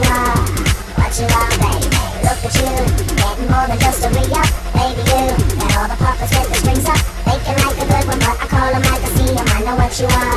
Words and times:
what 0.00 1.12
you 1.18 1.26
are, 1.26 1.50
baby. 1.60 1.90
Look 2.24 2.40
at 2.44 2.54
you, 2.54 2.64
getting 3.16 3.48
more 3.50 3.66
than 3.68 3.78
just 3.78 4.04
a 4.04 4.08
re-up, 4.08 4.48
baby. 4.72 5.02
You 5.04 5.56
got 5.60 5.76
all 5.76 5.88
the 5.88 5.96
poppers, 5.96 6.30
with 6.30 6.48
the 6.48 6.54
strings 6.54 6.86
up, 6.86 6.96
they 7.26 7.36
can 7.44 7.56
like 7.60 7.76
a 7.76 7.84
good 7.84 8.04
one, 8.08 8.18
but 8.20 8.40
I 8.40 8.46
call 8.46 8.72
them 8.72 8.82
like 8.82 9.02
I 9.02 9.08
see 9.08 9.34
them. 9.34 9.46
I 9.48 9.60
know 9.64 9.76
what 9.76 10.00
you 10.00 10.06
are. 10.06 10.31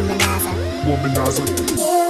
Womanizer. 0.00 0.54
Womanizer. 0.86 2.09